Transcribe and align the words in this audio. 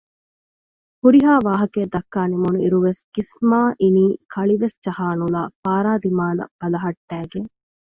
ހުރިހާ 1.01 1.33
ވާހަކައެއް 1.47 1.93
ދައްކާ 1.95 2.19
ނިމުނު 2.31 2.57
އިރުވެސް 2.61 3.01
ގިސްމާ 3.15 3.59
އިނީ 3.81 4.05
ކަޅިވެސް 4.33 4.77
ޖަހާ 4.85 5.07
ނުލާ 5.19 5.41
ފާރާ 5.63 5.91
ދިމާލަށް 6.03 6.55
ބަލަހައްޓައިގެން 6.59 7.49